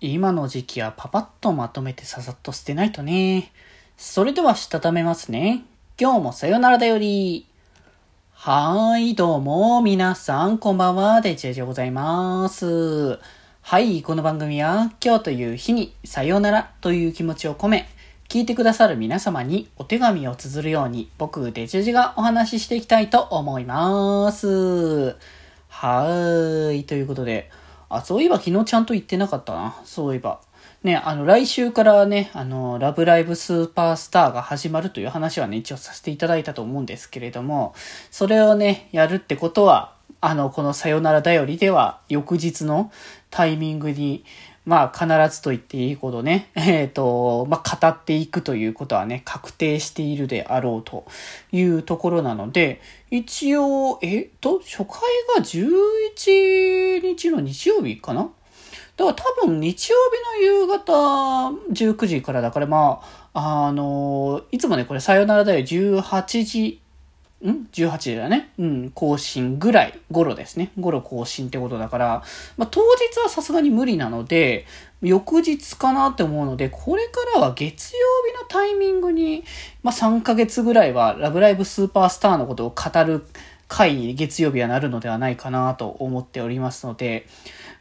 [0.00, 3.50] 今の時期はパパッとまとめてささっと捨てないとね。
[3.96, 5.64] それではしたためますね。
[6.00, 7.48] 今日もさよならだより。
[8.32, 13.18] はーい、どうも、皆さん、こんばんは、デジェジでございます。
[13.60, 17.88] はい、この番組は、今日という日に、さよならという気持ちを込め、
[18.28, 25.16] 聞いてくださる皆様にお手紙を綴るように、僕、デジェジがお話ししていきたいと思います。
[25.66, 27.50] はーい、ということで、
[27.88, 29.80] あ、そういえば昨日ちゃんと言ってなかったな。
[29.84, 30.40] そういえば。
[30.84, 37.74] ね、あの、来週からね、あの、ラブライブスーパースターが始まるという話はね、一応させていただいたと思うんですけれども、
[38.10, 42.92] それをね、やるってことは、あの、このさよならだよりでは、翌日の
[43.30, 44.24] タイミングに、
[44.68, 51.06] まあ必ずと言っていいほどね、 えっ、ー、と、まあ語っていくということはね、確定しているであろうと
[51.52, 54.86] いうところなので、一応、えっと、初回
[55.38, 58.28] が11日の日曜日かな？
[58.98, 59.96] だから多分日曜
[60.36, 60.92] 日の夕方
[61.72, 63.00] 19時からだからま
[63.32, 66.82] あ、あの、いつもね、これさよならだよ18時
[67.46, 68.50] ん ?18 時だね。
[68.58, 70.70] うん、更新ぐらい、頃ですね。
[70.80, 72.22] 頃更新ってことだから、
[72.56, 74.66] まあ、当日はさすがに無理なので、
[75.00, 79.44] 翌日かなって思うので、これからは月曜日のタイミングに、
[79.84, 83.24] まあ、3ヶ月ぐらいは、ラブライブスーパースターのことを語る
[83.68, 87.26] 回に月曜日はなるのではないかなと思っておりますので、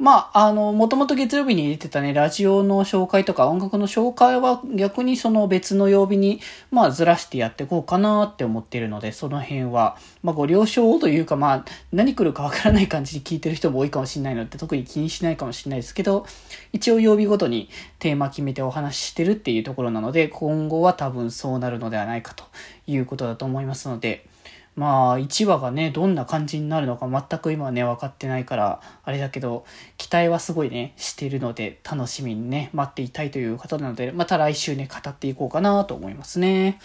[0.00, 16.24] まあ、あの、もともと月曜日に入れてたね、ラジオの紹介とか音楽の紹介は逆にその別の曜日に、まあ、ずらしてやっていこうかなって思ってるので、その辺は、まあ、ご了承というか、まあ、何来るかわからない感じに聞いてる人も多いかもしれないので、特に気にしないかもしれないですけど、
[16.72, 22.44] 一応曜日ごとにテーマ決めてお話ししてるっていうところなので、今後は多分そうなるのではないかと
[22.86, 24.29] いうことだと思いますので、
[24.76, 29.64] まあ、1話がね、どんな感じになるのか全く今はね、分かってないから、あれだけど、
[29.96, 36.78] 期待はすごいね、しているので、楽しみにね、待っていたいという方なので、また来週ね、語っていこうかなと思いますね。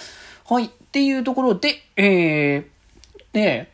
[0.46, 0.66] はい。
[0.66, 3.72] っていうところで、えー、で、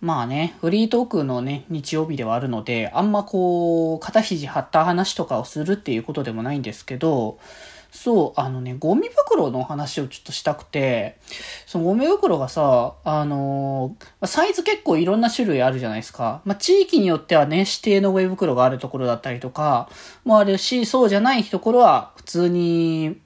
[0.00, 7.38] まあね、フリートークのね、日曜日ではあるので、あんまこう、肩肘張った話とかをするっていうことでもないんですけど、
[7.96, 11.16] そう、あのね、ゴミ袋の話をちょっとしたくて、
[11.64, 16.42] そのゴミ袋がさ、あのー、サイズ結構いろんな種類あるじゃないですか。
[16.44, 19.88] まあ、地域によってはね、指定のゴミ袋があるところだったりとか、
[20.24, 23.18] もあるし、そうじゃないところは普通に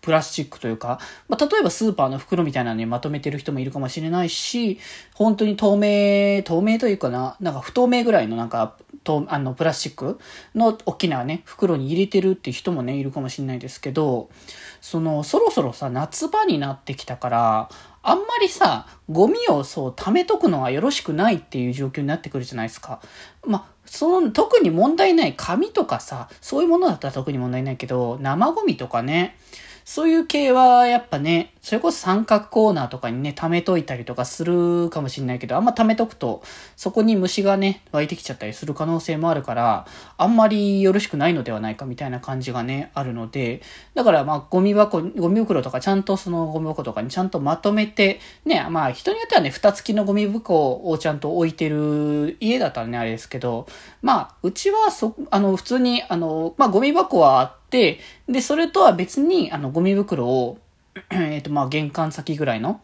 [0.00, 4.78] プラスチックというか、まあ、例えばスーパーの袋みたいなのにまとめてる人もいるかもしれないし、
[5.12, 10.18] 本当に透明、透明というかな、なんか不透明ぐらいのなんか、とあの、プラスチック
[10.54, 14.30] の大きなね、袋に入れてるって人もね、いるかもしれないですけど、
[14.80, 17.70] その、そろそろさ、夏場になってきたから、
[18.02, 23.00] あんまりさ、ゴミをそう、貯めとくのはよろしくないっていう状況になってくるじゃないですか。
[23.46, 29.36] まあ、その、特に問題ない紙とかさ、そういうものだったら特に問題ないけど、生ゴミとかね、
[29.84, 36.42] そういう系はやっぱね、それこそ三角コーナーとかにね、貯めといたりとかするかもしんないけど、あんま貯めとくと、
[36.74, 39.86] そこに虫がね、湧いてきちゃったりする可能性もあるから、
[40.16, 43.60] あんまりよろしくないのではないかみたいな感じがね、あるので、
[43.94, 53.66] だからまあ、ゴミ箱、ゴミ袋とかちゃんとそのゴミ箱とかにちゃんとまとめて、ね、まあ人によってはね、蓋付きのゴミ袋をちゃんと置いてる家だったらね、あれですけど、
[54.00, 57.63] まあ、うちはそ、あの、普通に、あの、まあゴミ箱はあって、
[58.28, 60.58] で、それとは別に、あの、ゴミ袋を、
[61.10, 62.80] えっ、と、まあ、玄関先ぐらいの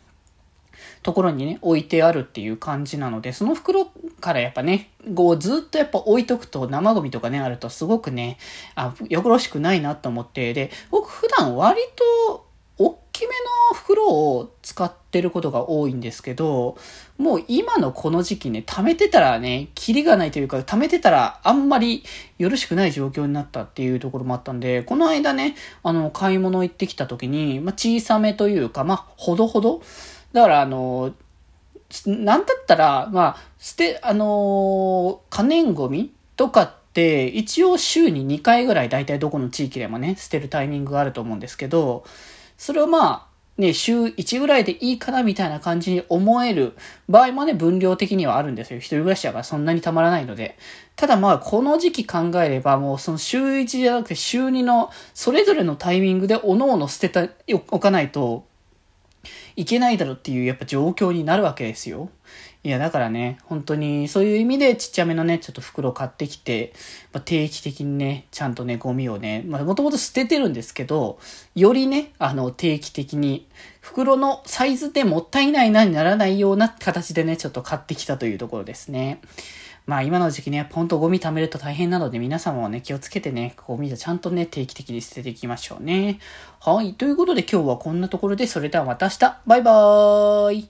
[1.03, 3.87] ところにね、置いてあるっていう感じなので、その袋
[4.21, 8.37] からやっぱね、こうずっとやっぱ置いとくと生ゴミとかね、あるとすごくね、
[8.75, 11.81] あ、よろしくないなと思って、で、僕普段割
[12.27, 12.47] と
[14.01, 16.77] 袋を使ってることが多いんですけど、
[17.19, 22.05] もう今のこの時期ね、貯めてたらね、キリがないというか、貯めてたらあんまり
[22.39, 29.83] よろしくない状況になったっていうところもあったんで、この間ね、あの、買い物行ってきた時に、まあ、小さめというか、まあ、ほどほど。
[30.33, 31.13] だからあの、
[32.07, 42.05] なんだったら、まあ、捨て、あの可燃ゴミとかって、一応週に2回ぐらい大体どこの地域でもね、捨てるタイミングがあると思うんですけど、
[42.57, 43.30] それをまあ、
[43.61, 46.73] ね、週1ぐらいでいいかなみたいな感じに思える
[47.09, 48.79] 場合もね、分量的にはあるんですよ。
[48.79, 50.57] 一人暮らしだからそんなにたまらないので。
[50.97, 57.29] ただまあ、この時期考えれば、もうその週1じゃなくて週2のそれぞれのタイミングで各々捨てた、
[57.71, 58.47] おかないと
[59.57, 62.09] いけないだろうっていうやっぱ状況になるわけですよ。
[62.63, 66.75] いや、だからね、本当に、そういう意味でちっちゃめのね、ちょっと袋買ってきて、
[67.11, 71.19] まあ、定期的にね、ちゃんとね、ゴミをね、まあ、もともと捨ててるんですけど、
[71.55, 73.49] よりね、あの、定期的に、
[73.81, 79.23] 袋のサイズでもったいないなにならないような形でね、ちょっと買ってきたというところですね。
[79.87, 86.21] まあ今の時期ね、やっぱほんとゴミ貯めると大変なので皆様もね、気をつけてね、ゴミをちゃんとね、定期的に捨てていきましょうね。
[86.61, 86.95] はい。
[86.95, 89.41] ということで今日はこんなところで、それではまた明日。
[89.47, 90.59] バイバーイ。